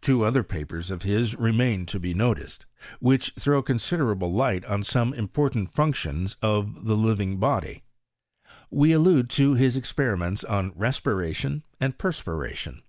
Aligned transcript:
Two 0.00 0.24
other 0.24 0.42
papers 0.42 0.90
of 0.90 1.02
his 1.02 1.36
remain 1.36 1.84
to 1.84 2.00
be 2.00 2.14
noticed, 2.14 2.64
which 2.98 3.34
throw 3.38 3.60
considerable 3.62 4.32
light 4.32 4.64
on 4.64 4.82
some 4.82 5.12
important 5.12 5.70
functions 5.70 6.34
of 6.40 6.86
the 6.86 6.96
living 6.96 7.36
body: 7.36 7.82
we 8.70 8.92
allude 8.92 9.28
to 9.28 9.52
his 9.52 9.76
experiments 9.76 10.44
on 10.44 10.72
respiration 10.76 11.62
and 11.78 11.98
perspiration. 11.98 12.80